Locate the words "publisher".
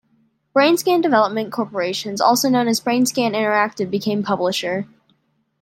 4.23-4.87